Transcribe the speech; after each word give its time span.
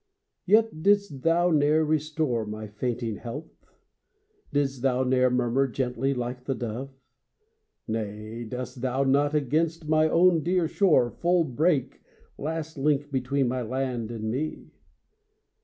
Yet 0.47 0.81
didst 0.81 1.21
thou 1.21 1.51
n'er 1.51 1.85
restore 1.85 2.43
my 2.43 2.65
fainting 2.65 3.17
health? 3.17 3.67
Didst 4.51 4.81
thou 4.81 5.03
ne'er 5.03 5.29
murmur 5.29 5.67
gently 5.67 6.11
like 6.11 6.45
the 6.45 6.55
dove? 6.55 6.89
Nay, 7.87 8.43
dost 8.43 8.81
thou 8.81 9.03
not 9.03 9.35
against 9.35 9.87
my 9.87 10.09
own 10.09 10.41
dear 10.41 10.67
shore 10.67 11.11
Full 11.11 11.43
break, 11.43 12.01
last 12.39 12.79
link 12.79 13.11
between 13.11 13.47
my 13.47 13.61
land 13.61 14.09
and 14.09 14.31
me? 14.31 14.71